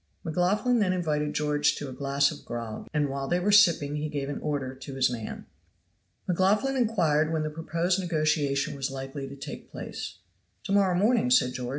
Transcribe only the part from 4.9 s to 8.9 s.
his man. McLaughlan inquired when the proposed negotiation was